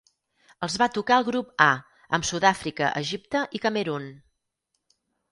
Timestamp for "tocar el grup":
0.93-1.51